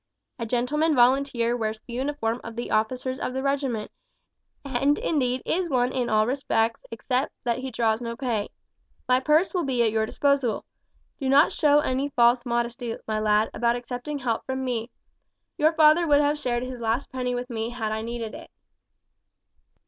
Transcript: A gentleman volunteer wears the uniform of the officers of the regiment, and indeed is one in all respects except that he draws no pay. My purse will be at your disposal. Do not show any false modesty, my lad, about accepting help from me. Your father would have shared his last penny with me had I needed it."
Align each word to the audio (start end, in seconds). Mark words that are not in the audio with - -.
A 0.39 0.47
gentleman 0.47 0.95
volunteer 0.95 1.55
wears 1.55 1.79
the 1.85 1.93
uniform 1.93 2.41
of 2.43 2.55
the 2.55 2.71
officers 2.71 3.19
of 3.19 3.35
the 3.35 3.43
regiment, 3.43 3.91
and 4.65 4.97
indeed 4.97 5.43
is 5.45 5.69
one 5.69 5.91
in 5.91 6.09
all 6.09 6.25
respects 6.25 6.83
except 6.89 7.31
that 7.43 7.59
he 7.59 7.69
draws 7.69 8.01
no 8.01 8.17
pay. 8.17 8.49
My 9.07 9.19
purse 9.19 9.53
will 9.53 9.63
be 9.63 9.83
at 9.83 9.91
your 9.91 10.07
disposal. 10.07 10.65
Do 11.19 11.29
not 11.29 11.51
show 11.51 11.81
any 11.81 12.09
false 12.09 12.47
modesty, 12.47 12.97
my 13.07 13.19
lad, 13.19 13.51
about 13.53 13.75
accepting 13.75 14.17
help 14.17 14.43
from 14.43 14.65
me. 14.65 14.89
Your 15.55 15.73
father 15.73 16.07
would 16.07 16.19
have 16.19 16.39
shared 16.39 16.63
his 16.63 16.79
last 16.81 17.11
penny 17.11 17.35
with 17.35 17.51
me 17.51 17.69
had 17.69 17.91
I 17.91 18.01
needed 18.01 18.33
it." 18.33 18.49